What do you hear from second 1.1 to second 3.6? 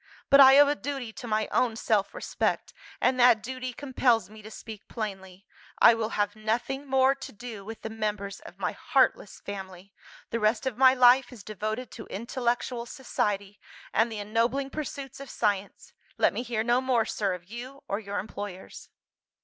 to my own self respect; and that